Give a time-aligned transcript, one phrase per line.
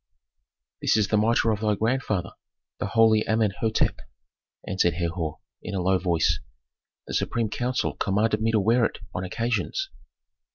[0.81, 2.31] "This is the mitre of thy grandfather,
[2.79, 3.97] the holy Amenhôtep,"
[4.67, 6.39] answered Herhor, in a low voice.
[7.05, 9.91] "The supreme council commanded me to wear it on occasions."